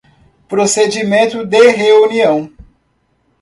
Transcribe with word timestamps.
Procedimento 0.47 1.45
de 1.45 1.67
reunião 1.69 2.51